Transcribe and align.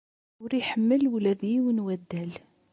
Ur 0.43 0.51
iḥemmel 0.59 1.01
ula 1.15 1.33
d 1.39 1.41
yiwen 1.51 1.77
n 1.81 1.83
waddal. 1.83 2.31